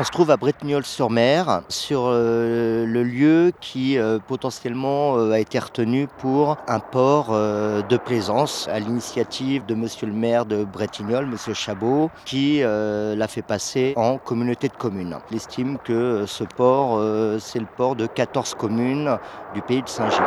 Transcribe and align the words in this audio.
On 0.00 0.02
se 0.02 0.10
trouve 0.10 0.30
à 0.30 0.38
Bretignolles-sur-Mer, 0.38 1.60
sur 1.68 2.04
euh, 2.06 2.86
le 2.86 3.02
lieu 3.02 3.52
qui 3.60 3.98
euh, 3.98 4.18
potentiellement 4.18 5.18
euh, 5.18 5.32
a 5.32 5.38
été 5.38 5.58
retenu 5.58 6.06
pour 6.06 6.56
un 6.68 6.80
port 6.80 7.32
de 7.32 7.96
plaisance 7.98 8.66
à 8.68 8.78
l'initiative 8.78 9.66
de 9.66 9.74
monsieur 9.74 10.06
le 10.06 10.14
maire 10.14 10.46
de 10.46 10.64
Bretignolles, 10.64 11.26
monsieur 11.26 11.52
Chabot, 11.52 12.10
qui 12.24 12.62
l'a 12.62 13.28
fait 13.28 13.42
passer 13.42 13.92
en 13.96 14.16
communauté 14.16 14.68
de 14.68 14.72
communes. 14.72 15.18
Il 15.30 15.36
estime 15.36 15.76
que 15.76 16.24
ce 16.26 16.44
port, 16.44 16.98
c'est 17.38 17.58
le 17.58 17.66
port 17.66 17.94
de 17.94 18.06
14 18.06 18.54
communes 18.54 19.18
du 19.52 19.60
pays 19.60 19.82
de 19.82 19.88
Saint-Gilles. 19.88 20.22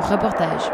Reportage. 0.00 0.70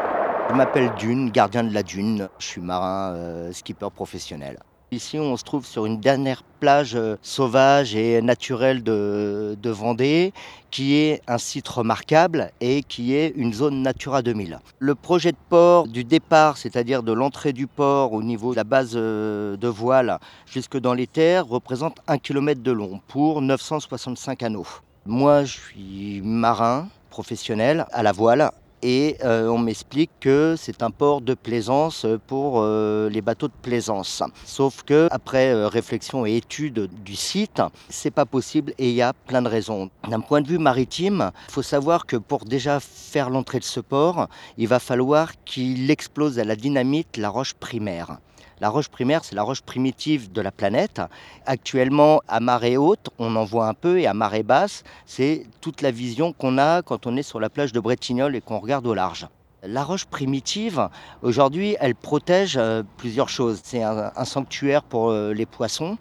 Je 0.51 0.55
m'appelle 0.55 0.91
Dune, 0.99 1.31
gardien 1.31 1.63
de 1.63 1.73
la 1.73 1.85
dune. 1.85 2.29
Je 2.41 2.47
suis 2.47 2.61
marin, 2.61 3.15
skipper 3.53 3.91
professionnel. 3.95 4.59
Ici, 4.91 5.19
on 5.19 5.37
se 5.37 5.45
trouve 5.45 5.67
sur 5.67 5.85
une 5.85 6.01
dernière 6.01 6.43
plage 6.61 6.95
euh, 6.95 7.17
sauvage 7.21 7.95
et 7.95 8.23
naturelle 8.23 8.83
de, 8.83 9.57
Vendée, 9.65 10.33
qui 10.71 10.95
est 10.95 11.21
un 11.27 11.37
site 11.37 11.69
remarquable 11.69 12.53
et 12.63 12.83
qui 12.83 13.13
est 13.13 13.35
une 13.37 13.53
zone 13.53 13.83
Natura 13.83 14.23
2000. 14.23 14.61
Le 14.79 14.95
projet 14.95 15.33
de 15.33 15.37
port 15.51 15.89
du 15.89 16.05
départ, 16.05 16.57
c'est-à-dire 16.57 17.03
de 17.03 17.13
l'entrée 17.13 17.53
du 17.53 17.67
port 17.67 18.15
au 18.15 18.23
niveau 18.23 18.53
de 18.53 18.57
la 18.57 18.65
base 18.65 18.93
euh, 18.95 19.59
de 19.59 19.69
voile 19.69 20.19
jusque 20.47 20.79
dans 20.79 20.95
les 20.95 21.07
terres, 21.07 21.47
représente 21.47 21.99
un 22.07 22.17
kilomètre 22.17 22.63
de 22.63 22.73
long 22.73 23.03
pour 23.09 23.43
965 23.43 24.43
anneaux. 24.43 24.67
Moi, 25.05 25.45
je 25.45 25.59
suis 25.59 26.23
marin 26.25 26.89
professionnel 27.11 27.85
à 27.93 28.03
la 28.03 28.13
voile 28.13 28.51
et 28.83 29.17
euh, 29.25 29.49
on 29.49 29.59
m'explique 29.59 30.11
que 30.21 30.55
c'est 30.57 30.83
un 30.83 30.91
port 30.91 31.21
de 31.21 31.35
plaisance 31.35 32.07
pour 32.27 32.61
euh, 32.63 33.09
les 33.09 33.23
bateaux 33.23 33.49
de 33.49 33.53
plaisance. 33.63 34.23
Sauf 34.45 34.83
que 34.83 35.09
après 35.11 35.53
euh, 35.53 35.69
réflexion 35.69 36.27
et 36.27 36.37
étude 36.37 36.89
du 37.05 37.17
site, 37.17 37.63
c'est 37.89 38.11
pas 38.11 38.27
possible 38.27 38.73
et 38.79 38.91
il 38.91 38.95
y 38.95 39.03
a 39.03 39.13
plein 39.13 39.43
de 39.43 39.49
raisons. 39.49 39.91
D'un 40.09 40.21
point 40.21 40.41
de 40.41 40.49
vue 40.49 40.59
maritime, 40.59 41.31
il 41.49 41.53
faut 41.53 41.63
savoir 41.63 42.07
que 42.07 42.17
pour 42.17 42.45
déjà 42.45 42.81
faire 42.81 43.31
l'entrée 43.31 43.59
de 43.59 43.65
ce 43.65 43.81
port, 43.81 44.29
il 44.57 44.69
va 44.69 44.79
falloir 44.79 45.33
qu'il 45.45 45.91
explose 45.91 46.39
à 46.39 46.45
la 46.45 46.57
dynamite 46.57 47.17
la 47.17 47.29
roche 47.29 47.55
primaire. 47.55 48.19
La 48.61 48.71
roche 48.71 48.89
primaire, 48.89 49.25
c'est 49.25 49.37
la 49.37 49.43
roche 49.43 49.63
primitive 49.63 50.33
de 50.33 50.41
la 50.41 50.51
planète. 50.51 51.01
Actuellement, 51.47 52.21
à 52.27 52.41
marée 52.41 52.77
haute, 52.77 53.11
on 53.19 53.37
en 53.37 53.45
voit 53.45 53.69
un 53.69 53.75
peu, 53.75 54.01
et 54.01 54.07
à 54.07 54.15
marée 54.15 54.43
basse, 54.43 54.83
c'est 55.07 55.47
toute 55.61 55.81
la 55.81 55.93
vision 55.93 56.33
qu'on 56.33 56.59
a 56.59 56.83
quand 56.83 57.07
on 57.07 57.17
est 57.17 57.23
sur 57.23 57.39
la 57.39 57.51
plage 57.51 57.73
de 57.73 57.79
Bretignolles 57.79 58.35
et 58.35 58.41
qu'on 58.41 58.59
regarde 58.59 58.87
au 58.87 58.95
large. 58.95 59.29
La 59.63 59.85
roche 59.85 60.07
primitive, 60.07 60.89
aujourd'hui, 61.23 61.77
elle 61.81 61.95
protège 61.95 62.57
euh, 62.57 62.83
plusieurs 62.97 63.29
choses. 63.29 63.61
C'est 63.63 63.83
un, 63.83 64.13
sanctuaire 64.25 64.83
pour 64.83 65.11
euh, 65.11 65.33
les 65.33 65.47
poissons. 65.47 65.99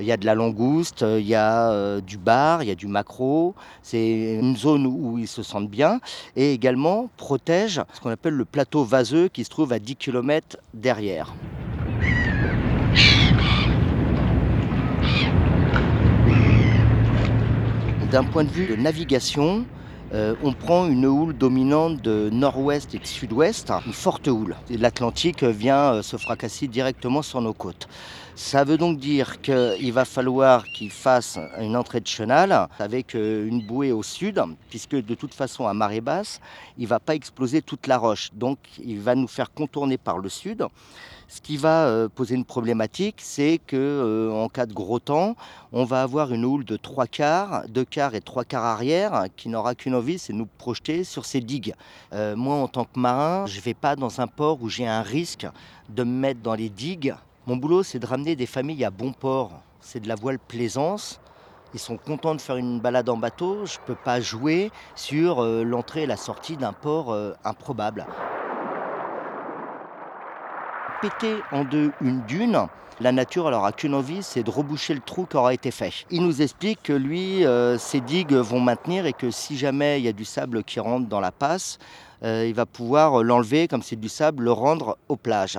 Il 0.00 0.06
y 0.06 0.12
a 0.12 0.16
de 0.16 0.26
la 0.26 0.34
langouste, 0.34 1.02
il 1.02 1.26
y 1.26 1.34
a 1.34 1.70
euh, 1.70 2.00
du 2.00 2.18
bar, 2.18 2.62
il 2.62 2.68
y 2.68 2.72
a 2.72 2.74
du 2.74 2.86
maquereau. 2.86 3.54
C'est 3.82 4.34
une 4.40 4.56
zone 4.56 4.86
où 4.86 5.18
ils 5.18 5.28
se 5.28 5.42
sentent 5.42 5.70
bien. 5.70 6.00
Et 6.36 6.52
également 6.52 7.10
protège 7.16 7.82
ce 7.92 8.00
qu'on 8.00 8.10
appelle 8.10 8.34
le 8.34 8.44
plateau 8.44 8.84
vaseux 8.84 9.28
qui 9.28 9.44
se 9.44 9.50
trouve 9.50 9.72
à 9.72 9.78
10 9.78 9.96
km 9.96 10.56
derrière. 10.74 11.32
D'un 18.10 18.24
point 18.24 18.42
de 18.42 18.50
vue 18.50 18.66
de 18.66 18.74
navigation, 18.74 19.64
euh, 20.12 20.34
on 20.42 20.52
prend 20.52 20.88
une 20.88 21.06
houle 21.06 21.32
dominante 21.32 22.02
de 22.02 22.28
nord-ouest 22.32 22.92
et 22.92 23.00
sud-ouest, 23.04 23.72
une 23.86 23.92
forte 23.92 24.26
houle. 24.26 24.56
L'Atlantique 24.68 25.44
vient 25.44 25.94
euh, 25.94 26.02
se 26.02 26.16
fracasser 26.16 26.66
directement 26.66 27.22
sur 27.22 27.40
nos 27.40 27.52
côtes. 27.52 27.86
Ça 28.36 28.64
veut 28.64 28.78
donc 28.78 28.98
dire 28.98 29.40
qu'il 29.40 29.92
va 29.92 30.04
falloir 30.04 30.64
qu'il 30.64 30.90
fasse 30.90 31.38
une 31.58 31.76
entrée 31.76 32.00
de 32.00 32.06
chenal 32.06 32.68
avec 32.78 33.14
euh, 33.14 33.46
une 33.46 33.60
bouée 33.66 33.92
au 33.92 34.02
sud, 34.02 34.42
puisque 34.70 34.94
de 34.94 35.14
toute 35.14 35.34
façon, 35.34 35.66
à 35.66 35.74
marée 35.74 36.00
basse, 36.00 36.40
il 36.78 36.84
ne 36.84 36.88
va 36.88 37.00
pas 37.00 37.14
exploser 37.14 37.60
toute 37.60 37.86
la 37.86 37.98
roche. 37.98 38.30
Donc, 38.32 38.58
il 38.82 39.00
va 39.00 39.14
nous 39.14 39.26
faire 39.26 39.52
contourner 39.52 39.98
par 39.98 40.18
le 40.18 40.28
sud. 40.28 40.64
Ce 41.28 41.40
qui 41.40 41.56
va 41.56 41.86
euh, 41.86 42.08
poser 42.08 42.34
une 42.34 42.44
problématique, 42.44 43.16
c'est 43.18 43.60
que 43.64 43.76
euh, 43.76 44.32
en 44.32 44.48
cas 44.48 44.66
de 44.66 44.72
gros 44.72 45.00
temps, 45.00 45.36
on 45.72 45.84
va 45.84 46.02
avoir 46.02 46.32
une 46.32 46.44
houle 46.44 46.64
de 46.64 46.76
trois 46.76 47.06
quarts, 47.06 47.64
deux 47.68 47.84
quarts 47.84 48.14
et 48.14 48.20
trois 48.20 48.44
quarts 48.44 48.64
arrière, 48.64 49.26
qui 49.36 49.48
n'aura 49.48 49.74
qu'une 49.74 49.94
envie, 49.94 50.18
c'est 50.18 50.32
nous 50.32 50.46
projeter 50.46 51.04
sur 51.04 51.24
ces 51.24 51.40
digues. 51.40 51.74
Moi, 52.12 52.56
en 52.56 52.68
tant 52.68 52.84
que 52.84 52.98
marin, 52.98 53.46
je 53.46 53.58
ne 53.58 53.62
vais 53.62 53.74
pas 53.74 53.94
dans 53.96 54.20
un 54.20 54.26
port 54.26 54.62
où 54.62 54.68
j'ai 54.68 54.86
un 54.86 55.02
risque 55.02 55.46
de 55.88 56.04
me 56.04 56.10
mettre 56.10 56.40
dans 56.40 56.54
les 56.54 56.68
digues. 56.68 57.14
Mon 57.46 57.56
boulot, 57.56 57.82
c'est 57.82 57.98
de 57.98 58.06
ramener 58.06 58.36
des 58.36 58.46
familles 58.46 58.84
à 58.84 58.90
bon 58.90 59.12
port. 59.12 59.52
C'est 59.80 60.00
de 60.00 60.08
la 60.08 60.14
voile 60.14 60.38
plaisance. 60.38 61.20
Ils 61.74 61.80
sont 61.80 61.96
contents 61.96 62.34
de 62.34 62.40
faire 62.40 62.56
une 62.56 62.80
balade 62.80 63.08
en 63.08 63.16
bateau. 63.16 63.64
Je 63.66 63.78
ne 63.78 63.84
peux 63.86 63.94
pas 63.94 64.20
jouer 64.20 64.70
sur 64.94 65.42
l'entrée 65.42 66.02
et 66.02 66.06
la 66.06 66.16
sortie 66.16 66.56
d'un 66.56 66.72
port 66.72 67.16
improbable 67.44 68.06
péter 71.00 71.36
en 71.50 71.64
deux 71.64 71.92
une 72.02 72.20
dune, 72.26 72.66
la 73.00 73.12
nature 73.12 73.46
alors 73.46 73.64
a 73.64 73.72
qu'une 73.72 73.94
envie, 73.94 74.22
c'est 74.22 74.42
de 74.42 74.50
reboucher 74.50 74.92
le 74.92 75.00
trou 75.00 75.24
qui 75.24 75.36
aura 75.36 75.54
été 75.54 75.70
fait. 75.70 76.04
Il 76.10 76.22
nous 76.22 76.42
explique 76.42 76.82
que 76.82 76.92
lui, 76.92 77.46
euh, 77.46 77.78
ses 77.78 78.00
digues 78.00 78.34
vont 78.34 78.60
maintenir 78.60 79.06
et 79.06 79.14
que 79.14 79.30
si 79.30 79.56
jamais 79.56 79.98
il 79.98 80.04
y 80.04 80.08
a 80.08 80.12
du 80.12 80.26
sable 80.26 80.62
qui 80.62 80.78
rentre 80.78 81.08
dans 81.08 81.20
la 81.20 81.32
passe, 81.32 81.78
euh, 81.78 82.09
il 82.22 82.54
va 82.54 82.66
pouvoir 82.66 83.22
l'enlever 83.22 83.68
comme 83.68 83.82
c'est 83.82 83.96
du 83.96 84.08
sable, 84.08 84.44
le 84.44 84.52
rendre 84.52 84.98
aux 85.08 85.16
plages. 85.16 85.58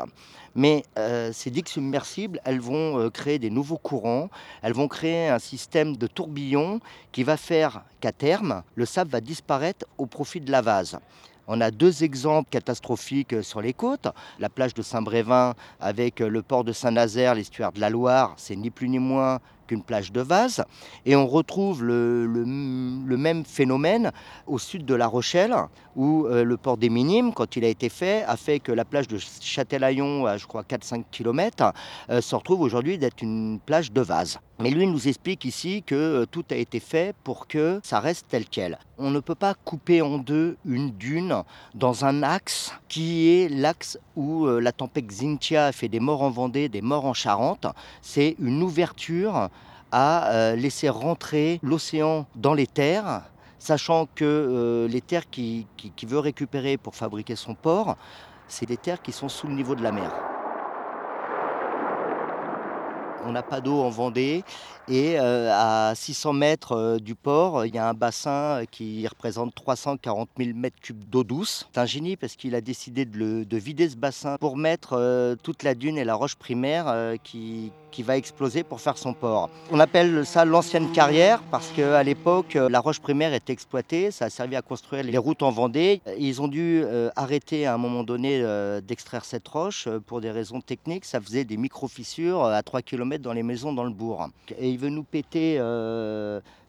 Mais 0.53 0.83
euh, 0.99 1.31
ces 1.33 1.49
digues 1.49 1.69
submersibles, 1.69 2.41
elles 2.43 2.59
vont 2.59 3.09
créer 3.09 3.39
des 3.39 3.49
nouveaux 3.49 3.77
courants, 3.77 4.29
elles 4.61 4.73
vont 4.73 4.87
créer 4.87 5.29
un 5.29 5.39
système 5.39 5.95
de 5.95 6.07
tourbillon 6.07 6.81
qui 7.11 7.23
va 7.23 7.37
faire 7.37 7.83
qu'à 8.01 8.11
terme, 8.11 8.63
le 8.75 8.85
sable 8.85 9.11
va 9.11 9.21
disparaître 9.21 9.85
au 9.97 10.05
profit 10.05 10.41
de 10.41 10.51
la 10.51 10.61
vase. 10.61 10.99
On 11.47 11.59
a 11.59 11.71
deux 11.71 12.03
exemples 12.03 12.49
catastrophiques 12.49 13.43
sur 13.43 13.61
les 13.61 13.73
côtes. 13.73 14.07
La 14.39 14.49
plage 14.49 14.73
de 14.73 14.81
Saint-Brévin 14.81 15.53
avec 15.79 16.19
le 16.19 16.41
port 16.41 16.63
de 16.63 16.71
Saint-Nazaire, 16.71 17.35
l'estuaire 17.35 17.71
de 17.71 17.79
la 17.79 17.89
Loire, 17.89 18.33
c'est 18.37 18.55
ni 18.55 18.69
plus 18.69 18.87
ni 18.87 18.99
moins 18.99 19.39
qu'une 19.71 19.83
plage 19.83 20.11
de 20.11 20.19
vase. 20.19 20.65
Et 21.05 21.15
on 21.15 21.25
retrouve 21.27 21.81
le, 21.81 22.25
même 23.17 23.45
phénomène 23.45 24.11
au 24.47 24.59
sud 24.59 24.83
de 24.83 24.95
La 24.95 25.07
Rochelle, 25.07 25.55
où 25.95 26.25
euh, 26.25 26.43
le 26.43 26.57
port 26.57 26.75
des 26.75 26.89
Minimes, 26.89 27.33
quand 27.33 27.55
il 27.55 27.63
a 27.63 27.69
été 27.69 27.87
fait, 27.87 28.23
a 28.23 28.35
fait 28.35 28.59
que 28.59 28.73
la 28.73 28.83
plage 28.83 29.07
de 29.07 29.17
Châtelaillon, 29.17 30.25
à 30.25 30.37
je 30.37 30.45
crois 30.45 30.63
4-5 30.63 31.05
km, 31.09 31.71
euh, 32.09 32.19
se 32.19 32.35
retrouve 32.35 32.61
aujourd'hui 32.61 32.97
d'être 32.97 33.21
une 33.21 33.59
plage 33.65 33.93
de 33.93 34.01
vase. 34.01 34.39
Mais 34.59 34.71
lui 34.71 34.85
nous 34.87 35.07
explique 35.07 35.45
ici 35.45 35.83
que 35.85 35.95
euh, 35.95 36.25
tout 36.29 36.43
a 36.51 36.55
été 36.55 36.81
fait 36.81 37.15
pour 37.23 37.47
que 37.47 37.79
ça 37.83 38.01
reste 38.01 38.25
tel 38.29 38.45
quel. 38.45 38.77
On 39.03 39.09
ne 39.09 39.19
peut 39.19 39.35
pas 39.35 39.55
couper 39.55 40.01
en 40.01 40.19
deux 40.19 40.57
une 40.63 40.91
dune 40.91 41.43
dans 41.73 42.05
un 42.05 42.21
axe 42.21 42.73
qui 42.87 43.29
est 43.29 43.49
l'axe 43.49 43.97
où 44.15 44.45
la 44.45 44.71
tempête 44.71 45.07
Xintia 45.07 45.65
a 45.65 45.71
fait 45.71 45.87
des 45.89 45.99
morts 45.99 46.21
en 46.21 46.29
Vendée, 46.29 46.69
des 46.69 46.81
morts 46.81 47.05
en 47.05 47.13
Charente. 47.13 47.65
C'est 48.03 48.35
une 48.39 48.61
ouverture 48.61 49.49
à 49.91 50.53
laisser 50.55 50.87
rentrer 50.89 51.59
l'océan 51.63 52.27
dans 52.35 52.53
les 52.53 52.67
terres 52.67 53.23
sachant 53.61 54.07
que 54.15 54.25
euh, 54.25 54.87
les 54.87 55.01
terres 55.01 55.29
qu'il 55.29 55.65
qui, 55.77 56.05
veut 56.05 56.19
récupérer 56.19 56.77
pour 56.77 56.95
fabriquer 56.95 57.35
son 57.35 57.53
port, 57.53 57.95
c'est 58.47 58.65
des 58.65 58.77
terres 58.77 59.01
qui 59.01 59.11
sont 59.11 59.29
sous 59.29 59.47
le 59.47 59.53
niveau 59.53 59.75
de 59.75 59.83
la 59.83 59.91
mer. 59.91 60.30
On 63.25 63.31
n'a 63.31 63.43
pas 63.43 63.61
d'eau 63.61 63.81
en 63.81 63.89
Vendée 63.89 64.43
et 64.87 65.19
euh, 65.19 65.51
à 65.53 65.93
600 65.95 66.33
mètres 66.33 66.71
euh, 66.73 66.99
du 66.99 67.15
port, 67.15 67.65
il 67.65 67.75
y 67.75 67.77
a 67.77 67.87
un 67.87 67.93
bassin 67.93 68.63
qui 68.69 69.07
représente 69.07 69.53
340 69.53 70.29
000 70.37 70.57
mètres 70.57 70.79
cubes 70.81 71.03
d'eau 71.03 71.23
douce. 71.23 71.67
C'est 71.71 71.79
un 71.79 71.85
génie 71.85 72.17
parce 72.17 72.35
qu'il 72.35 72.55
a 72.55 72.61
décidé 72.61 73.05
de, 73.05 73.57
vider 73.57 73.89
ce 73.89 73.95
bassin 73.95 74.37
pour 74.39 74.57
mettre 74.57 75.35
toute 75.43 75.63
la 75.63 75.75
dune 75.75 75.97
et 75.97 76.03
la 76.03 76.15
roche 76.15 76.35
primaire 76.35 77.15
qui, 77.23 77.71
qui 77.91 78.03
va 78.03 78.17
exploser 78.17 78.63
pour 78.63 78.81
faire 78.81 78.97
son 78.97 79.13
port. 79.13 79.49
On 79.71 79.79
appelle 79.79 80.25
ça 80.25 80.45
l'ancienne 80.45 80.91
carrière 80.91 81.41
parce 81.51 81.69
qu'à 81.69 82.03
l'époque, 82.03 82.55
la 82.55 82.79
roche 82.79 82.99
primaire 82.99 83.33
était 83.33 83.53
exploitée, 83.53 84.11
ça 84.11 84.25
a 84.25 84.29
servi 84.29 84.55
à 84.55 84.61
construire 84.61 85.03
les 85.03 85.17
routes 85.17 85.43
en 85.43 85.51
Vendée. 85.51 86.01
Ils 86.17 86.41
ont 86.41 86.47
dû 86.47 86.81
euh, 86.83 87.09
arrêter 87.15 87.65
à 87.65 87.73
un 87.73 87.77
moment 87.77 88.03
donné 88.03 88.41
euh, 88.41 88.81
d'extraire 88.81 89.25
cette 89.25 89.47
roche 89.47 89.87
euh, 89.87 89.99
pour 89.99 90.21
des 90.21 90.31
raisons 90.31 90.61
techniques. 90.61 91.05
Ça 91.05 91.19
faisait 91.19 91.43
des 91.43 91.57
micro-fissures 91.57 92.45
à 92.45 92.63
3 92.63 92.81
km 92.81 93.23
dans 93.23 93.33
les 93.33 93.43
maisons 93.43 93.73
dans 93.73 93.83
le 93.83 93.91
bourg. 93.91 94.29
Et 94.57 94.69
il 94.69 94.77
veut 94.77 94.89
nous 94.89 95.03
péter 95.03 95.57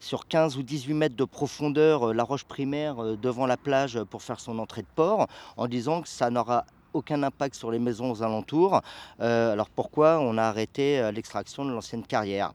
sur 0.01 0.27
15 0.27 0.57
ou 0.57 0.63
18 0.63 0.95
mètres 0.95 1.17
de 1.17 1.25
profondeur 1.25 2.13
la 2.13 2.25
roche 2.25 2.45
primaire 2.45 2.97
devant 3.17 3.47
la 3.47 3.57
plage 3.57 4.03
pour 4.11 4.23
faire 4.23 4.41
son 4.41 4.59
entrée 4.59 4.83
de 4.83 4.87
port 4.95 5.29
en 5.57 5.67
disant 5.69 6.03
que 6.03 6.09
ça 6.09 6.31
n'aura 6.31 6.65
aucun 6.93 7.23
impact 7.23 7.55
sur 7.55 7.71
les 7.71 7.79
maisons 7.79 8.11
aux 8.11 8.23
alentours. 8.23 8.81
Euh, 9.21 9.53
alors 9.53 9.69
pourquoi 9.71 10.19
on 10.21 10.39
a 10.39 10.45
arrêté 10.45 10.99
euh, 10.99 11.11
l'extraction 11.13 11.65
de 11.65 11.71
l'ancienne 11.71 12.05
carrière? 12.05 12.53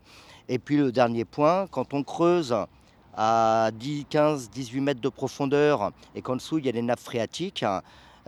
Et 0.50 0.60
puis 0.60 0.78
le 0.78 0.92
dernier 0.92 1.26
point, 1.26 1.68
quand 1.68 1.94
on 1.94 2.04
creuse 2.04 2.56
à 3.16 3.70
10, 3.74 4.06
15, 4.10 4.50
18 4.50 4.82
mètres 4.82 5.02
de 5.02 5.10
profondeur 5.10 5.92
et 6.16 6.22
qu'en 6.22 6.36
dessous 6.36 6.60
il 6.60 6.66
y 6.66 6.70
a 6.70 6.72
des 6.72 6.82
nappes 6.82 7.00
phréatiques, 7.00 7.66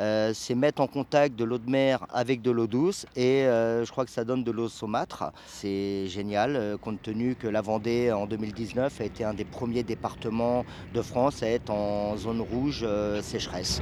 Euh, 0.01 0.31
c'est 0.33 0.56
mettre 0.56 0.81
en 0.81 0.88
contact 0.88 1.35
de 1.35 1.44
l'eau 1.44 1.57
de 1.57 1.69
mer 1.69 2.06
avec 2.13 2.41
de 2.41 2.51
l'eau 2.51 2.67
douce 2.67 3.06
et 3.17 3.44
je 3.44 3.91
crois 3.91 4.06
que 4.06 4.11
ça 4.11 4.23
donne 4.23 4.45
de 4.45 4.51
l'eau 4.51 4.69
saumâtre. 4.69 5.33
C'est 5.45 6.07
génial 6.07 6.77
compte 6.81 7.01
tenu 7.01 7.35
que 7.35 7.50
la 7.50 7.59
Vendée 7.59 8.09
en 8.09 8.25
2019 8.25 9.01
a 9.01 9.03
été 9.03 9.25
un 9.25 9.33
des 9.33 9.44
premiers 9.44 9.83
départements 9.83 10.63
de 10.94 11.01
France 11.01 11.44
à 11.44 11.50
être 11.50 11.69
en 11.69 12.15
zone 12.15 12.39
rouge 12.39 12.88
sécheresse. 13.21 13.81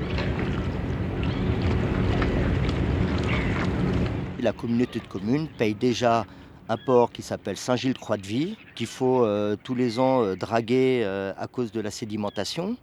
La 4.40 4.54
communauté 4.54 5.00
de 5.00 5.08
communes 5.08 5.48
paye 5.48 5.74
déjà 5.74 6.26
un 6.70 6.78
port 6.78 7.12
qui 7.12 7.22
s'appelle 7.22 7.58
Saint-Gilles-Croix-de-Vie, 7.58 8.58
qu'il 8.76 8.88
faut 8.88 9.26
tous 9.64 9.76
les 9.76 10.00
ans 10.00 10.36
draguer 10.36 11.04
à 11.38 11.48
cause 11.48 11.72
de 11.72 11.80
la 11.82 11.92
sédimentation. 11.92 12.76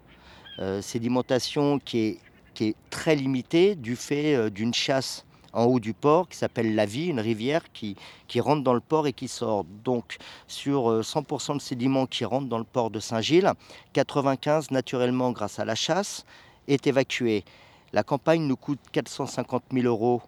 sédimentation 0.80 1.78
qui 1.78 2.18
est 2.60 2.76
très 2.90 3.16
limité 3.16 3.74
du 3.74 3.96
fait 3.96 4.34
euh, 4.34 4.50
d'une 4.50 4.74
chasse 4.74 5.24
en 5.52 5.64
haut 5.64 5.78
du 5.78 5.94
port 5.94 6.28
qui 6.28 6.36
s'appelle 6.36 6.74
la 6.74 6.84
Vie, 6.84 7.06
une 7.06 7.20
rivière 7.20 7.62
qui, 7.72 7.96
rentre 8.40 8.64
dans 8.64 8.74
le 8.74 8.80
port 8.80 9.06
et 9.06 9.12
qui 9.12 9.28
sort. 9.28 9.64
Donc 9.84 10.16
sur 10.48 11.00
100% 11.00 11.52
euh, 11.52 11.54
de 11.54 11.60
sédiments 11.60 12.06
qui 12.06 12.24
rentrent 12.24 12.48
dans 12.48 12.58
le 12.58 12.64
port 12.64 12.90
de 12.90 12.98
Saint-Gilles, 12.98 13.52
95 13.92 14.70
naturellement 14.70 15.30
grâce 15.30 15.58
à 15.58 15.64
la 15.64 15.74
chasse 15.74 16.24
est 16.66 16.86
évacué. 16.86 17.44
La 17.92 18.02
campagne 18.02 18.42
nous 18.42 18.56
coûte 18.56 18.80
450 18.90 19.62
000 19.72 19.86
euros 19.86 20.22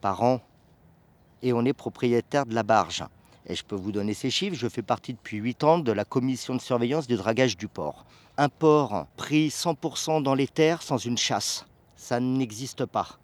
par 0.00 0.22
an 0.22 0.40
et 1.42 1.52
on 1.52 1.64
est 1.64 1.72
propriétaire 1.72 2.46
de 2.46 2.54
la 2.54 2.62
barge. 2.62 3.04
Et 3.46 3.54
je 3.54 3.64
peux 3.64 3.76
vous 3.76 3.92
donner 3.92 4.14
ces 4.14 4.30
chiffres, 4.30 4.56
je 4.56 4.68
fais 4.68 4.82
partie 4.82 5.14
depuis 5.14 5.38
8 5.38 5.64
ans 5.64 5.78
de 5.78 5.92
la 5.92 6.04
commission 6.04 6.54
de 6.54 6.60
surveillance 6.60 7.06
du 7.06 7.16
dragage 7.16 7.56
du 7.56 7.66
port. 7.66 8.04
Un 8.38 8.48
port 8.48 9.06
pris 9.16 9.48
100% 9.48 10.22
dans 10.22 10.34
les 10.34 10.46
terres 10.46 10.82
sans 10.82 10.98
une 10.98 11.18
chasse, 11.18 11.66
ça 11.96 12.20
n'existe 12.20 12.86
pas. 12.86 13.18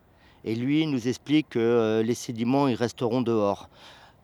Et 0.44 0.54
lui 0.54 0.86
nous 0.86 1.08
explique 1.08 1.50
que 1.50 1.58
euh, 1.58 2.02
les 2.02 2.14
sédiments 2.14 2.68
ils 2.68 2.74
resteront 2.74 3.22
dehors. 3.22 3.68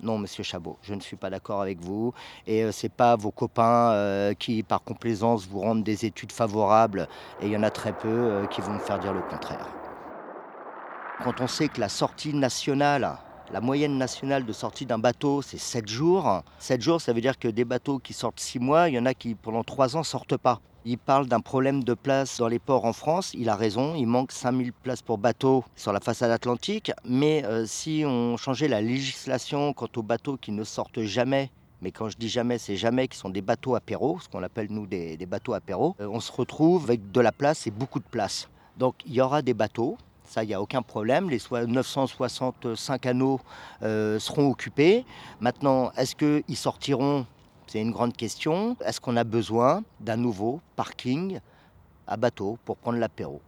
Non, 0.00 0.18
monsieur 0.18 0.42
Chabot, 0.42 0.76
je 0.82 0.94
ne 0.94 1.00
suis 1.00 1.16
pas 1.16 1.30
d'accord 1.30 1.62
avec 1.62 1.80
vous. 1.80 2.12
Et 2.46 2.64
euh, 2.64 2.72
ce 2.72 2.86
n'est 2.86 2.90
pas 2.90 3.16
vos 3.16 3.30
copains 3.30 3.92
euh, 3.92 4.34
qui, 4.34 4.62
par 4.62 4.82
complaisance, 4.82 5.46
vous 5.46 5.60
rendent 5.60 5.84
des 5.84 6.04
études 6.04 6.32
favorables. 6.32 7.08
Et 7.40 7.46
il 7.46 7.52
y 7.52 7.56
en 7.56 7.62
a 7.62 7.70
très 7.70 7.92
peu 7.92 8.46
qui 8.50 8.60
vont 8.60 8.74
me 8.74 8.78
faire 8.80 8.98
dire 8.98 9.12
le 9.12 9.22
contraire. 9.22 9.68
Quand 11.22 11.40
on 11.40 11.46
sait 11.46 11.68
que 11.68 11.80
la 11.80 11.88
sortie 11.88 12.34
nationale 12.34 13.18
la 13.52 13.60
moyenne 13.60 13.98
nationale 13.98 14.44
de 14.44 14.52
sortie 14.52 14.86
d'un 14.86 14.98
bateau, 14.98 15.42
c'est 15.42 15.58
7 15.58 15.88
jours. 15.88 16.42
7 16.58 16.80
jours, 16.80 17.00
ça 17.00 17.12
veut 17.12 17.20
dire 17.20 17.38
que 17.38 17.48
des 17.48 17.64
bateaux 17.64 17.98
qui 17.98 18.12
sortent 18.12 18.40
6 18.40 18.58
mois, 18.58 18.88
il 18.88 18.94
y 18.94 18.98
en 18.98 19.06
a 19.06 19.14
qui 19.14 19.34
pendant 19.34 19.62
3 19.62 19.96
ans 19.96 20.02
sortent 20.02 20.36
pas. 20.36 20.60
Il 20.86 20.98
parle 20.98 21.28
d'un 21.28 21.40
problème 21.40 21.82
de 21.82 21.94
place 21.94 22.38
dans 22.38 22.48
les 22.48 22.58
ports 22.58 22.84
en 22.84 22.92
France. 22.92 23.32
Il 23.34 23.48
a 23.48 23.56
raison, 23.56 23.94
il 23.94 24.06
manque 24.06 24.32
5000 24.32 24.72
places 24.72 25.00
pour 25.00 25.16
bateaux 25.16 25.64
sur 25.76 25.92
la 25.92 26.00
façade 26.00 26.30
atlantique. 26.30 26.92
Mais 27.06 27.42
euh, 27.44 27.64
si 27.64 28.04
on 28.06 28.36
changeait 28.36 28.68
la 28.68 28.82
législation 28.82 29.72
quant 29.72 29.88
aux 29.96 30.02
bateaux 30.02 30.36
qui 30.36 30.52
ne 30.52 30.62
sortent 30.62 31.02
jamais, 31.02 31.50
mais 31.80 31.90
quand 31.90 32.08
je 32.08 32.18
dis 32.18 32.28
jamais, 32.28 32.58
c'est 32.58 32.76
jamais, 32.76 33.08
qui 33.08 33.16
sont 33.16 33.30
des 33.30 33.40
bateaux 33.40 33.74
apéros, 33.74 34.18
ce 34.20 34.28
qu'on 34.28 34.42
appelle 34.42 34.68
nous 34.70 34.86
des, 34.86 35.16
bateaux 35.26 35.54
apéros, 35.54 35.96
euh, 36.00 36.08
on 36.10 36.20
se 36.20 36.32
retrouve 36.32 36.84
avec 36.84 37.12
de 37.12 37.20
la 37.20 37.32
place 37.32 37.66
et 37.66 37.70
beaucoup 37.70 37.98
de 37.98 38.08
place. 38.10 38.48
Donc 38.76 38.94
il 39.06 39.14
y 39.14 39.20
aura 39.20 39.40
des 39.40 39.54
bateaux, 39.54 39.96
ça, 40.24 40.42
il 40.42 40.48
n'y 40.48 40.54
a 40.54 40.60
aucun 40.60 40.82
problème. 40.82 41.28
Les 41.30 41.38
965 41.66 43.00
canaux 43.00 43.40
euh, 43.82 44.18
seront 44.18 44.50
occupés. 44.50 45.04
Maintenant, 45.40 45.92
est-ce 45.96 46.16
qu'ils 46.16 46.56
sortiront? 46.56 47.26
C'est 47.66 47.80
une 47.80 47.92
grande 47.92 48.16
question. 48.16 48.76
Est-ce 48.84 49.00
qu'on 49.00 49.16
a 49.16 49.24
besoin 49.24 49.82
d'un 50.00 50.16
nouveau 50.16 50.60
parking 50.76 51.40
à 52.06 52.16
bateau 52.16 52.58
pour 52.64 52.76
prendre 52.76 52.98
l'apéro? 52.98 53.40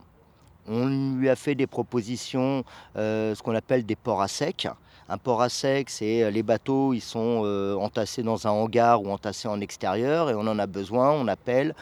On 0.69 1.17
lui 1.17 1.29
a 1.29 1.37
fait 1.37 1.55
des 1.55 1.67
propositions, 1.67 2.65
euh, 2.97 3.35
ce 3.35 3.43
qu'on 3.43 3.55
appelle 3.55 3.87
des 3.87 3.97
ports 3.97 4.21
à 4.21 4.29
sec. 4.29 4.69
Un 5.09 5.19
port 5.19 5.41
à 5.41 5.49
sec, 5.49 5.89
c'est 5.89 6.25
euh, 6.25 6.31
les 6.31 6.43
bateaux, 6.43 6.93
ils 6.93 7.01
sont 7.01 7.45
entassés 7.81 8.23
dans 8.23 8.47
un 8.47 8.51
hangar 8.51 9.03
ou 9.03 9.11
entassés 9.11 9.49
en 9.49 9.61
extérieur 9.61 10.29
et 10.31 10.35
on 10.35 10.41
en 10.41 10.59
a 10.59 10.67
besoin, 10.67 11.13
on 11.13 11.29
appelle, 11.29 11.75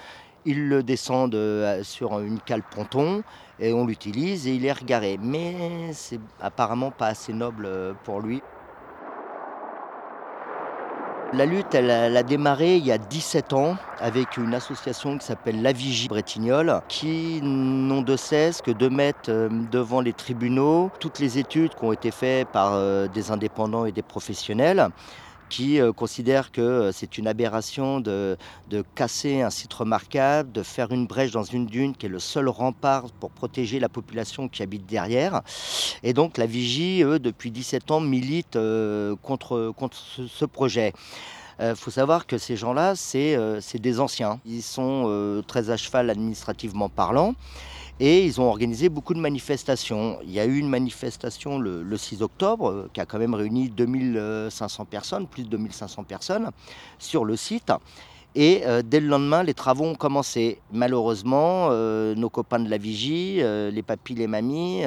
ils 0.47 0.69
le 0.69 0.83
descendent 0.83 1.39
sur 1.83 2.21
une 2.21 2.41
cale 2.41 2.63
ponton 2.63 3.23
et 3.59 3.73
on 3.73 3.87
l'utilise 3.87 4.47
et 4.47 4.55
il 4.55 4.65
est 4.67 4.73
regaré. 4.73 5.19
Mais 5.21 5.93
c'est 5.93 6.21
apparemment 6.41 6.91
pas 6.91 7.09
assez 7.09 7.33
noble 7.33 7.67
euh, 7.67 7.93
pour 8.05 8.21
lui. 8.21 8.43
La 11.33 11.47
lutte, 11.47 11.75
elle, 11.75 11.91
a 11.91 12.23
démarré 12.23 12.77
il 12.77 12.87
y 12.87 12.93
a 12.93 12.99
17 12.99 13.55
ans 13.55 13.77
avec 13.99 14.37
une 14.37 14.55
association 14.55 15.19
qui 15.19 15.27
s'appelle 15.27 15.63
La 15.63 15.73
Vigie 15.73 16.07
Bretignolles, 16.07 16.81
qui 16.87 17.41
n'ont 17.43 18.03
de 18.03 18.17
cesse 18.17 18.63
que 18.63 18.71
de 18.71 18.89
mettre 18.89 19.31
euh, 19.31 19.49
devant 19.73 20.01
les 20.01 20.13
tribunaux 20.13 20.93
toutes 21.01 21.19
les 21.19 21.39
études 21.39 21.75
qui 21.75 21.85
ont 21.85 21.93
été 21.93 22.11
faites 22.11 22.49
par 22.49 22.75
euh, 22.75 23.09
des 23.09 23.33
indépendants 23.33 23.85
et 23.85 23.93
des 23.93 24.03
professionnels 24.03 24.91
qui 25.49 25.81
euh, 25.81 25.93
considère 25.93 26.53
que 26.53 26.61
euh, 26.61 26.93
c'est 26.93 27.19
une 27.19 27.27
aberration 27.27 28.01
de, 28.01 28.37
casser 28.95 29.43
un 29.43 29.51
site 29.51 29.73
remarquable, 29.73 30.53
de 30.53 30.63
faire 30.63 30.91
une 30.93 31.07
brèche 31.07 31.31
dans 31.31 31.45
une 31.45 31.67
dune 31.67 31.95
qui 31.95 32.07
est 32.07 32.09
le 32.09 32.19
seul 32.19 32.49
rempart 32.49 33.11
pour 33.21 33.31
protéger 33.31 33.81
la 33.81 33.89
population 33.89 34.49
qui 34.49 34.63
habite 34.63 34.87
derrière. 34.87 35.43
Et 36.03 36.13
donc 36.13 36.39
la 36.39 36.47
Vigie, 36.47 37.03
eux, 37.03 37.19
depuis 37.19 37.51
17 37.51 37.91
ans, 37.91 38.01
milite 38.01 38.57
euh, 38.57 39.15
contre, 39.23 39.73
contre 39.77 39.97
ce, 39.97 40.45
projet. 40.45 40.93
Il 41.61 41.77
faut 41.77 41.93
savoir 41.93 42.27
que 42.27 42.37
ces 42.37 42.57
gens-là, 42.57 42.97
c'est 42.97 43.39
des 43.75 44.01
anciens. 44.01 44.41
Ils 44.45 44.63
sont 44.63 45.43
très 45.47 45.71
à 45.71 45.77
cheval 45.77 46.11
administrativement 46.11 46.89
parlant. 46.89 47.35
Et 48.01 48.25
ils 48.25 48.41
ont 48.41 48.49
organisé 48.49 48.89
beaucoup 48.89 49.15
de 49.15 49.21
manifestations. 49.21 50.19
Il 50.25 50.33
y 50.33 50.41
a 50.41 50.45
eu 50.47 50.59
une 50.59 50.69
manifestation 50.69 51.59
le, 51.59 51.97
6 51.97 52.23
octobre 52.23 52.69
euh, 52.69 52.91
qui 52.93 53.01
a 53.01 53.07
quand 53.07 53.19
même 53.19 53.35
réuni 53.35 53.69
2500 53.69 54.85
personnes, 54.87 55.27
plus 55.29 55.45
de 55.45 55.49
2500 55.51 56.03
personnes 56.03 56.51
sur 56.99 57.25
le 57.25 57.37
site. 57.37 57.73
Et 58.35 58.63
euh, 58.67 58.83
dès 58.85 58.99
le 58.99 59.07
lendemain, 59.07 59.45
les 59.45 59.55
travaux 59.55 59.85
ont 59.85 59.95
commencé. 59.95 60.59
Malheureusement, 60.73 61.69
euh, 61.71 62.17
nos 62.17 62.29
copains 62.31 62.59
de 62.59 62.69
la 62.69 62.79
vigie, 62.79 63.37
les 63.37 63.83
papis, 63.87 64.17
les 64.17 64.27
mamies, 64.27 64.83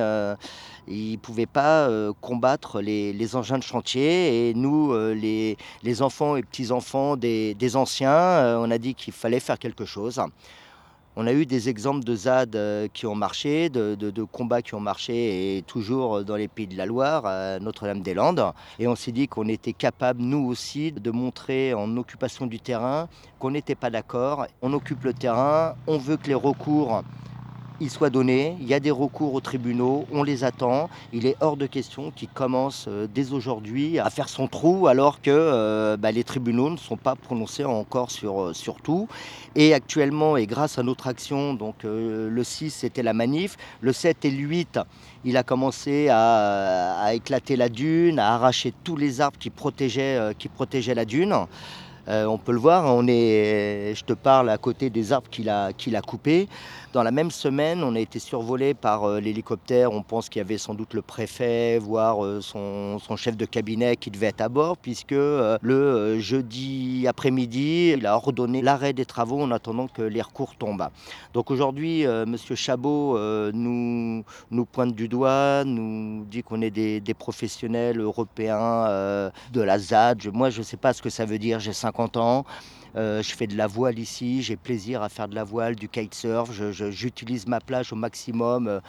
ils 0.90 1.12
ne 1.14 1.18
pouvaient 1.18 1.46
pas 1.46 1.90
combattre 2.20 2.82
les, 2.82 3.36
engins 3.38 3.58
de 3.58 3.64
chantier. 3.64 4.50
Et 4.50 4.54
nous, 4.54 4.94
les, 5.14 5.56
enfants 6.02 6.36
et 6.36 6.44
petits-enfants 6.44 7.16
des 7.16 7.76
anciens, 7.78 8.60
on 8.60 8.70
a 8.70 8.78
dit 8.78 8.96
qu'il 8.96 9.14
fallait 9.14 9.40
faire 9.40 9.58
quelque 9.58 9.86
chose. 9.86 10.22
On 11.20 11.26
a 11.26 11.34
eu 11.34 11.48
des 11.48 11.68
exemples 11.68 12.04
de 12.04 12.16
ZAD 12.16 12.56
euh, 12.56 12.88
qui 12.94 13.08
ont 13.08 13.16
marché, 13.16 13.70
de, 13.70 14.24
combats 14.32 14.62
qui 14.62 14.76
ont 14.76 14.80
marché, 14.80 15.58
et 15.58 15.64
toujours 15.64 16.24
dans 16.24 16.36
les 16.36 16.48
pays 16.48 16.68
de 16.68 16.78
la 16.78 16.86
Loire, 16.86 17.24
Notre-Dame-des-Landes. 17.60 18.54
Et 18.78 18.88
on 18.88 18.96
s'est 18.96 19.12
dit 19.12 19.28
qu'on 19.28 19.48
était 19.48 19.74
capable, 19.74 20.22
nous 20.22 20.46
aussi, 20.46 20.92
de 20.92 21.10
montrer 21.10 21.74
en 21.74 21.98
occupation 21.98 22.46
du 22.46 22.60
terrain 22.60 23.10
qu'on 23.40 23.50
n'était 23.50 23.74
pas 23.74 23.90
d'accord. 23.90 24.46
On 24.62 24.72
occupe 24.74 25.06
le 25.06 25.14
terrain, 25.14 25.74
on 25.88 25.98
veut 25.98 26.18
que 26.18 26.28
les 26.28 26.36
recours 26.36 27.02
il 27.80 27.90
soit 27.90 28.10
donné. 28.10 28.58
Il 28.60 28.68
y 28.68 28.74
a 28.74 28.80
des 28.80 28.92
recours 28.92 29.34
aux 29.34 29.42
tribunaux, 29.42 30.06
on 30.12 30.24
les 30.24 30.44
attend. 30.44 30.90
Il 31.14 31.26
est 31.26 31.36
hors 31.42 31.58
de 31.58 31.66
question 31.66 32.12
qu'il 32.12 32.28
commence 32.30 32.86
euh, 32.88 33.08
dès 33.14 33.34
aujourd'hui 33.34 34.00
à 34.00 34.10
faire 34.10 34.30
son 34.30 34.48
trou 34.48 34.88
alors 34.88 35.22
que 35.22 35.30
euh, 35.32 35.98
bah, 35.98 36.12
les 36.12 36.24
tribunaux 36.24 36.70
ne 36.70 36.78
sont 36.78 36.98
pas 36.98 37.16
prononcés 37.16 37.66
encore 37.66 38.12
sur, 38.12 38.42
euh, 38.42 38.54
sur 38.54 38.76
tout. 38.82 39.08
Et 39.56 39.74
actuellement, 39.74 40.38
et 40.38 40.48
grâce 40.48 40.80
à 40.80 40.84
notre 40.84 41.08
action, 41.08 41.54
donc 41.54 41.78
le 41.84 42.44
6 42.44 42.70
c'était 42.70 43.02
la 43.02 43.14
manif, 43.14 43.58
le 43.82 43.92
7 43.92 44.26
et 44.26 44.32
le 44.32 44.38
8, 44.38 44.80
il 45.26 45.36
a 45.36 45.44
commencé 45.44 46.10
à, 46.12 47.12
éclater 47.14 47.56
la 47.56 47.68
dune, 47.68 48.20
à 48.20 48.36
arracher 48.36 48.72
tous 48.84 48.96
les 48.96 49.20
arbres 49.20 49.40
qui 49.40 49.50
protégeaient, 49.50 50.36
qui 50.38 50.48
protégeaient 50.48 50.94
la 50.94 51.06
dune. 51.06 51.34
on 52.08 52.38
peut 52.38 52.52
le 52.52 52.60
voir, 52.60 52.86
on 52.86 53.08
est, 53.08 53.94
je 53.96 54.04
te 54.04 54.14
parle 54.14 54.52
à 54.52 54.60
côté 54.60 54.92
des 54.92 55.12
arbres 55.12 55.30
qu'il 55.32 55.50
a, 55.50 55.74
qu'il 55.74 55.96
a 55.96 56.02
coupés. 56.02 56.48
Dans 56.98 57.04
la 57.04 57.12
même 57.12 57.30
semaine, 57.30 57.84
on 57.84 57.94
a 57.94 58.00
été 58.00 58.18
survolé 58.18 58.74
par 58.74 59.04
euh, 59.04 59.20
l'hélicoptère. 59.20 59.92
On 59.92 60.02
pense 60.02 60.30
qu'il 60.30 60.40
y 60.40 60.42
avait 60.42 60.58
sans 60.58 60.74
doute 60.74 60.96
le 60.96 61.04
préfet, 61.04 61.78
voire 61.78 62.26
euh, 62.26 62.42
son, 62.42 62.98
chef 63.16 63.38
de 63.38 63.46
cabinet 63.46 63.98
qui 63.98 64.10
devait 64.10 64.26
être 64.26 64.42
à 64.42 64.50
bord, 64.50 64.78
puisque 64.80 65.12
euh, 65.12 65.60
le 65.62 66.20
jeudi 66.20 67.06
après-midi, 67.08 67.94
il 67.96 68.08
a 68.08 68.16
ordonné 68.16 68.64
l'arrêt 68.64 68.94
des 68.94 69.06
travaux 69.06 69.40
en 69.40 69.52
attendant 69.52 69.88
que 69.88 70.02
les 70.02 70.24
recours 70.24 70.56
tombent. 70.56 70.90
Donc 71.36 71.52
aujourd'hui, 71.52 72.02
M. 72.02 72.36
Chabot 72.56 73.16
nous, 73.54 74.24
nous 74.50 74.66
pointe 74.66 74.96
du 74.96 75.08
doigt, 75.08 75.64
nous 75.66 76.26
dit 76.26 76.42
qu'on 76.42 76.64
est 76.64 76.72
des, 76.72 77.14
professionnels 77.14 78.00
européens 78.00 79.32
de 79.54 79.62
la 79.62 79.78
ZAD. 79.78 80.34
Moi, 80.34 80.50
je 80.50 80.60
ne 80.60 80.64
sais 80.64 80.78
pas 80.78 80.94
ce 80.94 81.04
que 81.04 81.12
ça 81.12 81.26
veut 81.26 81.38
dire, 81.38 81.60
j'ai 81.60 81.74
50 81.74 82.18
ans. 82.18 82.44
Euh, 82.96 83.22
je 83.22 83.34
fais 83.36 83.48
de 83.48 83.56
la 83.56 83.68
voile 83.68 84.00
ici, 84.00 84.42
j'ai 84.42 84.56
plaisir 84.56 85.02
à 85.02 85.10
faire 85.10 85.28
de 85.28 85.36
la 85.36 85.44
voile, 85.44 85.76
du 85.76 85.90
kitesurf, 85.90 86.52
j'utilise 86.52 87.48
ma 87.48 87.60
plage 87.60 87.94
au 87.94 87.96
maximum. 87.96 88.68
Euh, 88.68 88.80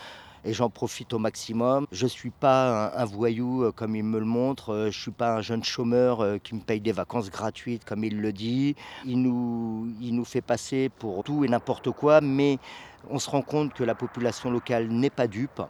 et 0.44 0.52
j'en 0.54 0.70
profite 0.70 1.12
au 1.12 1.18
maximum. 1.18 1.84
Je 1.90 2.04
ne 2.04 2.08
suis 2.08 2.30
pas 2.30 2.92
un, 2.96 3.04
voyou 3.04 3.64
euh, 3.64 3.72
comme 3.72 3.96
il 3.96 4.04
me 4.04 4.20
le 4.20 4.24
montre, 4.24 4.72
je 4.82 4.86
ne 4.86 4.90
suis 4.90 5.10
pas 5.10 5.34
un 5.34 5.40
jeune 5.40 5.64
chômeur 5.64 6.40
qui 6.44 6.54
me 6.54 6.60
paye 6.60 6.80
des 6.80 6.92
vacances 6.92 7.28
gratuites 7.28 7.84
comme 7.84 8.04
il 8.04 8.20
le 8.20 8.32
dit. 8.32 8.76
Il 9.04 9.20
nous, 9.20 9.92
il 10.00 10.14
nous 10.14 10.24
fait 10.24 10.40
passer 10.40 10.90
pour 10.90 11.24
tout 11.24 11.44
et 11.44 11.48
n'importe 11.48 11.90
quoi, 11.90 12.20
mais 12.20 12.58
on 13.10 13.18
se 13.18 13.28
rend 13.28 13.42
compte 13.42 13.74
que 13.74 13.82
la 13.82 13.96
population 13.96 14.48
locale 14.50 14.86
n'est 14.88 15.10
pas 15.10 15.26
dupe 15.26 15.60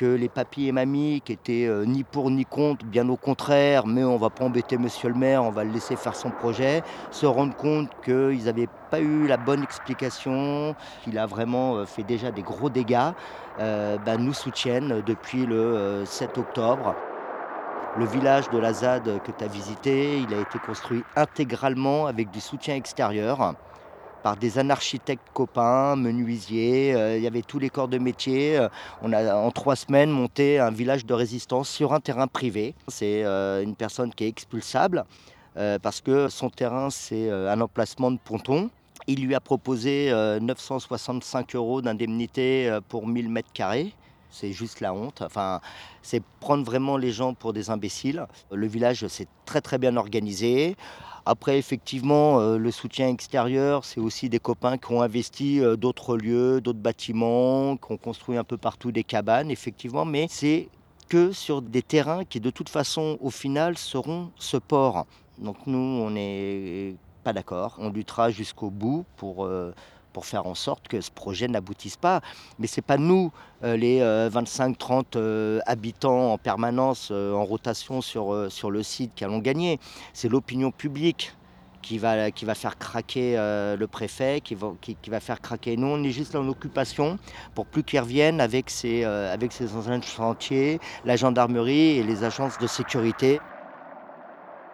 que 0.00 0.06
les 0.06 0.30
papis 0.30 0.66
et 0.66 0.72
mamies 0.72 1.20
qui 1.22 1.32
étaient 1.32 1.66
euh, 1.66 1.84
ni 1.84 2.04
pour 2.04 2.30
ni 2.30 2.46
contre, 2.46 2.86
bien 2.86 3.06
au 3.10 3.18
contraire, 3.18 3.86
mais 3.86 4.02
on 4.02 4.16
va 4.16 4.30
pas 4.30 4.44
embêter 4.44 4.78
monsieur 4.78 5.10
le 5.10 5.14
maire, 5.14 5.44
on 5.44 5.50
va 5.50 5.62
le 5.62 5.72
laisser 5.72 5.94
faire 5.94 6.16
son 6.16 6.30
projet, 6.30 6.82
se 7.10 7.26
rendent 7.26 7.54
compte 7.54 7.90
qu'ils 8.02 8.44
n'avaient 8.44 8.68
pas 8.90 9.00
eu 9.00 9.26
la 9.26 9.36
bonne 9.36 9.62
explication, 9.62 10.74
qu'il 11.04 11.18
a 11.18 11.26
vraiment 11.26 11.76
euh, 11.76 11.84
fait 11.84 12.02
déjà 12.02 12.30
des 12.30 12.40
gros 12.40 12.70
dégâts, 12.70 13.12
euh, 13.58 13.98
bah, 13.98 14.16
nous 14.16 14.32
soutiennent 14.32 15.02
depuis 15.04 15.44
le 15.44 16.04
7 16.06 16.38
octobre. 16.38 16.94
Le 17.98 18.06
village 18.06 18.48
de 18.48 18.56
la 18.56 18.72
ZAD 18.72 19.20
que 19.22 19.32
tu 19.32 19.44
as 19.44 19.48
visité, 19.48 20.18
il 20.18 20.32
a 20.32 20.40
été 20.40 20.58
construit 20.60 21.04
intégralement 21.14 22.06
avec 22.06 22.30
du 22.30 22.40
soutien 22.40 22.74
extérieur 22.74 23.54
par 24.22 24.36
des 24.36 24.58
anarchitectes 24.58 25.28
copains, 25.32 25.96
menuisiers, 25.96 26.94
euh, 26.94 27.16
il 27.16 27.22
y 27.22 27.26
avait 27.26 27.42
tous 27.42 27.58
les 27.58 27.70
corps 27.70 27.88
de 27.88 27.98
métier. 27.98 28.58
Euh, 28.58 28.68
on 29.02 29.12
a 29.12 29.34
en 29.34 29.50
trois 29.50 29.76
semaines 29.76 30.10
monté 30.10 30.58
un 30.58 30.70
village 30.70 31.06
de 31.06 31.14
résistance 31.14 31.68
sur 31.68 31.92
un 31.92 32.00
terrain 32.00 32.26
privé. 32.26 32.74
C'est 32.88 33.24
euh, 33.24 33.62
une 33.62 33.74
personne 33.74 34.12
qui 34.12 34.24
est 34.24 34.28
expulsable 34.28 35.04
parce 35.82 36.00
que 36.00 36.28
son 36.28 36.48
terrain 36.48 36.88
c'est 36.88 37.28
un 37.30 37.60
emplacement 37.60 38.10
de 38.10 38.16
ponton. 38.16 38.70
Il 39.06 39.26
lui 39.26 39.34
a 39.34 39.40
proposé 39.40 40.10
965 40.40 41.54
euros 41.54 41.82
d'indemnité 41.82 42.78
pour 42.88 43.06
1000 43.06 43.28
mètres 43.28 43.52
carrés. 43.52 43.92
C'est 44.30 44.52
juste 44.52 44.80
la 44.80 44.94
honte. 44.94 45.22
Enfin, 45.22 45.60
c'est 46.02 46.22
prendre 46.40 46.64
vraiment 46.64 46.96
les 46.96 47.12
gens 47.12 47.34
pour 47.34 47.52
des 47.52 47.70
imbéciles. 47.70 48.26
Le 48.52 48.66
village 48.66 49.06
s'est 49.06 49.28
très 49.44 49.60
très 49.60 49.78
bien 49.78 49.96
organisé. 49.96 50.76
Après, 51.26 51.58
effectivement, 51.58 52.40
euh, 52.40 52.56
le 52.56 52.70
soutien 52.70 53.08
extérieur, 53.08 53.84
c'est 53.84 54.00
aussi 54.00 54.28
des 54.28 54.38
copains 54.38 54.78
qui 54.78 54.92
ont 54.92 55.02
investi 55.02 55.60
euh, 55.60 55.76
d'autres 55.76 56.16
lieux, 56.16 56.60
d'autres 56.60 56.78
bâtiments, 56.78 57.76
qui 57.76 57.92
ont 57.92 57.98
construit 57.98 58.36
un 58.38 58.44
peu 58.44 58.56
partout 58.56 58.90
des 58.90 59.04
cabanes, 59.04 59.50
effectivement, 59.50 60.04
mais 60.04 60.26
c'est 60.30 60.68
que 61.08 61.32
sur 61.32 61.60
des 61.60 61.82
terrains 61.82 62.24
qui, 62.24 62.40
de 62.40 62.50
toute 62.50 62.68
façon, 62.68 63.18
au 63.20 63.30
final, 63.30 63.76
seront 63.76 64.30
ce 64.36 64.56
port. 64.56 65.06
Donc 65.38 65.56
nous, 65.66 65.78
on 65.78 66.10
n'est 66.10 66.96
pas 67.22 67.32
d'accord. 67.32 67.76
On 67.78 67.90
luttera 67.90 68.30
jusqu'au 68.30 68.70
bout 68.70 69.04
pour... 69.16 69.44
Euh, 69.44 69.74
pour 70.12 70.26
faire 70.26 70.46
en 70.46 70.54
sorte 70.54 70.88
que 70.88 71.00
ce 71.00 71.10
projet 71.10 71.48
n'aboutisse 71.48 71.96
pas. 71.96 72.20
Mais 72.58 72.66
ce 72.66 72.76
n'est 72.76 72.82
pas 72.82 72.98
nous, 72.98 73.32
les 73.62 74.00
25-30 74.00 75.62
habitants 75.66 76.32
en 76.32 76.38
permanence, 76.38 77.10
en 77.10 77.44
rotation 77.44 78.00
sur, 78.00 78.50
sur 78.50 78.70
le 78.70 78.82
site, 78.82 79.14
qui 79.14 79.24
allons 79.24 79.38
gagner. 79.38 79.78
C'est 80.12 80.28
l'opinion 80.28 80.70
publique 80.70 81.34
qui 81.82 81.98
va, 81.98 82.30
qui 82.30 82.44
va 82.44 82.54
faire 82.54 82.78
craquer 82.78 83.36
le 83.36 83.86
préfet, 83.86 84.40
qui 84.42 84.54
va, 84.54 84.72
qui, 84.80 84.96
va 85.08 85.20
faire 85.20 85.40
craquer. 85.40 85.76
Nous, 85.76 85.86
on 85.86 86.02
est 86.02 86.10
juste 86.10 86.34
en 86.34 86.46
occupation 86.48 87.18
pour 87.54 87.66
plus 87.66 87.82
qu'ils 87.82 88.00
reviennent 88.00 88.40
avec 88.40 88.70
ses, 88.70 89.04
avec 89.04 89.52
ses 89.52 89.74
anciens 89.74 90.00
chantiers, 90.02 90.80
la 91.04 91.16
gendarmerie 91.16 91.98
et 91.98 92.02
les 92.02 92.24
agences 92.24 92.58
de 92.58 92.66
sécurité. 92.66 93.40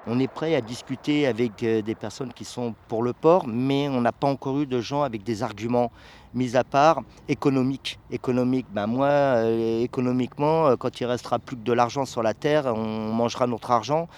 On 0.09 0.21
est 0.21 0.29
prêt 0.29 0.55
à 0.55 0.61
discuter 0.61 1.27
avec 1.27 1.65
euh, 1.65 1.83
des 1.83 1.97
personnes 1.97 2.33
qui 2.33 2.45
sont 2.45 2.77
pour 2.87 3.03
le 3.03 3.13
port, 3.13 3.49
mais 3.49 3.89
on 3.89 4.01
n'a 4.01 4.13
pas 4.13 4.29
encore 4.29 4.61
eu 4.61 4.67
de 4.67 4.81
gens 4.81 5.03
avec 5.03 5.25
des 5.25 5.43
arguments, 5.43 5.91
mis 6.33 6.57
à 6.57 6.63
part 6.63 7.03
économiques. 7.29 7.99
Économique, 8.13 8.67
ben 8.71 8.87
moi, 8.87 9.09
euh, 9.09 9.83
économiquement, 9.83 10.69
euh, 10.69 10.77
quand 10.77 11.01
il 11.01 11.07
restera 11.07 11.41
plus 11.41 11.57
que 11.57 11.63
de 11.63 11.73
l'argent 11.73 12.05
sur 12.05 12.23
la 12.23 12.35
terre, 12.35 12.67
on 12.67 13.13
mangera 13.13 13.49
notre 13.49 13.73
argent. 13.73 14.09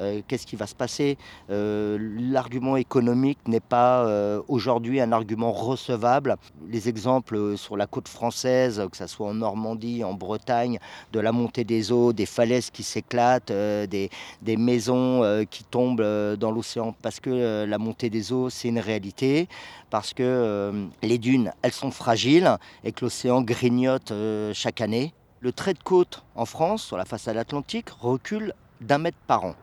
Euh, 0.00 0.22
qu'est-ce 0.26 0.46
qui 0.46 0.56
va 0.56 0.66
se 0.66 0.74
passer? 0.74 1.18
Euh, 1.50 1.98
L'argument 2.18 2.76
économique 2.76 3.38
n'est 3.46 3.60
pas 3.60 4.06
euh, 4.06 4.40
aujourd'hui 4.48 5.00
un 5.00 5.12
argument 5.12 5.52
recevable. 5.52 6.36
Les 6.68 6.88
exemples 6.88 7.56
sur 7.56 7.76
la 7.76 7.86
côte 7.86 8.08
française, 8.08 8.82
que 8.90 8.96
ce 8.96 9.06
soit 9.06 9.28
en 9.28 9.34
Normandie, 9.34 10.02
en 10.04 10.14
Bretagne, 10.14 10.78
de 11.12 11.20
la 11.20 11.32
montée 11.32 11.64
des 11.64 11.92
eaux, 11.92 12.12
des 12.12 12.26
falaises 12.26 12.70
qui 12.70 12.82
s'éclatent, 12.82 13.52
des, 13.52 14.10
des, 14.42 14.56
maisons 14.56 15.22
qui 15.50 15.64
tombent 15.64 16.02
dans 16.38 16.50
l'océan 16.50 16.94
parce 17.02 17.20
que 17.20 17.64
la 17.64 17.78
montée 17.78 18.10
des 18.10 18.32
eaux, 18.32 18.50
c'est 18.50 18.68
une 18.68 18.78
réalité, 18.78 19.48
parce 19.90 20.14
que 20.14 20.72
les 21.02 21.18
dunes, 21.18 21.52
elles 21.62 21.72
sont 21.72 21.90
fragiles 21.90 22.56
et 22.84 22.92
que 22.92 23.04
l'océan 23.04 23.42
grignote 23.42 24.12
chaque 24.52 24.80
année. 24.80 25.12
Le 25.40 25.52
trait 25.52 25.74
de 25.74 25.82
côte 25.82 26.24
en 26.34 26.44
France, 26.44 26.82
sur 26.82 26.96
la 26.96 27.04
façade 27.04 27.36
atlantique, 27.36 27.90
recule 27.90 28.54
d'un 28.80 28.98
mètre 28.98 29.18
par 29.26 29.44
an 29.44 29.54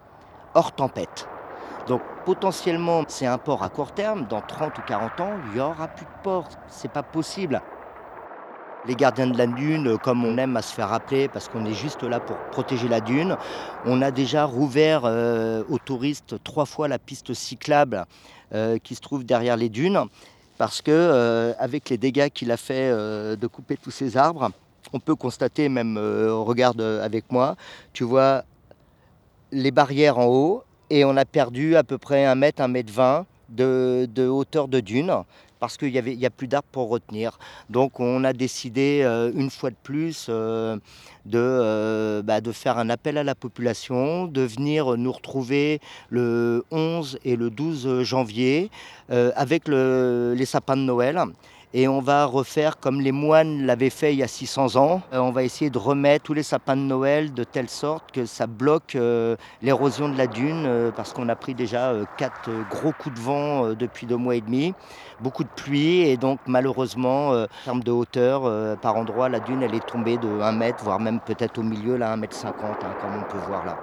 hors 0.58 0.72
tempête. 0.72 1.28
Donc 1.88 2.02
potentiellement, 2.26 3.04
c'est 3.08 3.28
un 3.28 3.38
port 3.38 3.64
à 3.64 3.70
court 3.70 3.94
terme. 3.94 4.26
Dans 4.28 4.42
30 4.42 4.78
ou 4.78 4.82
40 4.86 5.22
ans, 5.22 5.34
il 5.46 5.54
n'y 5.54 5.60
aura 5.62 5.88
plus 5.88 6.06
de 6.06 6.24
port. 6.24 6.50
C'est 6.68 6.92
pas 6.92 7.04
possible. 7.04 7.62
Les 8.88 8.96
gardiens 8.96 9.28
de 9.28 9.38
la 9.38 9.48
dune, 9.48 9.98
comme 9.98 10.26
on 10.26 10.38
aime 10.38 10.58
à 10.58 10.62
se 10.62 10.74
faire 10.74 10.90
rappeler, 10.90 11.28
parce 11.28 11.48
qu'on 11.48 11.66
est 11.66 11.74
juste 11.74 12.04
là 12.04 12.20
pour 12.20 12.38
protéger 12.52 12.88
la 12.88 13.02
dune, 13.02 13.38
on 13.86 14.02
a 14.02 14.12
déjà 14.12 14.46
rouvert 14.46 15.02
euh, 15.04 15.64
aux 15.70 15.78
touristes 15.78 16.36
trois 16.44 16.66
fois 16.66 16.88
la 16.88 16.98
piste 16.98 17.34
cyclable 17.34 18.06
euh, 18.54 18.78
qui 18.80 18.96
se 18.96 19.02
trouve 19.02 19.26
derrière 19.26 19.58
les 19.58 19.70
dunes, 19.70 20.06
parce 20.58 20.82
que 20.82 20.92
euh, 20.92 21.54
avec 21.60 21.90
les 21.90 21.98
dégâts 21.98 22.30
qu'il 22.30 22.52
a 22.52 22.58
fait 22.58 22.90
de 22.92 23.48
couper 23.48 23.78
tous 23.78 23.92
ces 23.92 24.16
arbres, 24.16 24.52
on 24.94 25.00
peut 25.00 25.16
constater, 25.16 25.68
même 25.68 25.98
regarde 25.98 26.80
avec 26.80 27.30
moi, 27.30 27.58
tu 27.92 28.06
vois 28.06 28.44
les 29.52 29.72
barrières 29.72 30.18
en 30.18 30.28
haut 30.28 30.64
et 30.90 31.06
on 31.06 31.18
a 31.18 31.26
perdu 31.26 31.76
à 31.76 31.84
peu 31.84 31.98
près 31.98 32.26
1 32.26 32.36
mètre, 32.36 32.62
1 32.62 32.68
mètre 32.68 32.92
20 32.94 33.26
de, 33.50 34.28
hauteur 34.28 34.68
de 34.68 34.80
dune 34.80 35.14
parce 35.60 35.76
qu'il 35.76 35.92
n'y 35.92 36.14
y 36.14 36.26
a 36.26 36.30
plus 36.30 36.48
d'arbres 36.48 36.68
pour 36.72 36.90
retenir. 36.90 37.40
Donc 37.70 38.00
on 38.00 38.24
a 38.24 38.34
décidé 38.34 39.02
euh, 39.04 39.32
une 39.34 39.50
fois 39.50 39.72
de 39.72 39.76
plus 39.82 40.28
euh, 40.30 40.78
de, 41.26 41.40
euh, 41.40 42.22
bah, 42.22 42.42
de 42.42 42.52
faire 42.52 42.78
un 42.78 42.92
appel 42.92 43.18
à 43.18 43.24
la 43.24 43.34
population, 43.34 44.28
de 44.28 44.42
venir 44.42 44.98
nous 44.98 45.12
retrouver 45.12 45.80
le 46.10 46.64
11 46.70 47.18
et 47.26 47.36
le 47.36 47.50
12 47.50 48.04
janvier 48.04 48.70
avec 49.10 49.68
le, 49.68 50.36
les 50.38 50.46
sapins 50.46 50.78
de 50.78 50.82
Noël 50.82 51.20
et 51.74 51.88
on 51.88 52.00
va 52.00 52.26
refaire 52.26 52.78
comme 52.78 53.02
les 53.02 53.12
moines 53.12 53.66
l'avaient 53.66 53.90
fait 53.90 54.14
il 54.14 54.20
y 54.20 54.24
a 54.24 54.28
600 54.28 54.76
ans. 54.78 55.02
Euh, 55.14 55.20
on 55.20 55.32
va 55.32 55.44
essayer 55.44 55.70
de 55.70 55.78
remettre 55.78 56.26
tous 56.26 56.34
les 56.34 56.44
sapins 56.44 56.76
de 56.76 56.82
Noël 56.82 57.34
de 57.34 57.44
telle 57.44 57.70
sorte 57.70 58.12
que 58.12 58.26
ça 58.26 58.48
bloque 58.48 58.96
euh, 58.96 59.36
l'érosion 59.62 60.10
de 60.10 60.18
la 60.18 60.28
dune 60.28 60.66
euh, 60.66 60.92
parce 60.92 61.14
qu'on 61.14 61.28
a 61.30 61.36
pris 61.36 61.54
déjà 61.54 61.94
quatre 62.18 62.50
gros 62.70 62.94
coups 62.94 63.16
de 63.16 63.22
vent 63.22 63.74
depuis 63.74 64.06
deux 64.06 64.16
mois 64.18 64.36
et 64.36 64.42
demi, 64.42 64.74
beaucoup 65.20 65.44
de 65.44 65.50
pluie 65.50 66.02
et 66.02 66.18
donc 66.18 66.40
malheureusement 66.48 67.30
en 67.30 67.48
termes 67.66 67.84
de 67.84 67.92
hauteur 67.92 68.78
par 68.80 68.96
endroit 68.96 69.30
la 69.30 69.40
dune 69.40 69.64
elle 69.64 69.76
est 69.76 69.86
tombée 69.86 70.18
de 70.18 70.42
1 70.42 70.52
mètre 70.54 70.84
voire 70.84 71.00
même 71.00 71.20
peut-être 71.20 71.58
au 71.58 71.64
milieu 71.64 71.98
là 71.98 72.12
1 72.14 72.18
mètre 72.18 72.36
50 72.36 72.84
hein, 72.84 72.96
comme 73.02 73.16
on 73.18 73.32
peut 73.32 73.46
voir 73.48 73.66
là. 73.66 73.78